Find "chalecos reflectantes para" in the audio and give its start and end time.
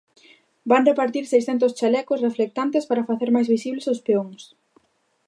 1.79-3.07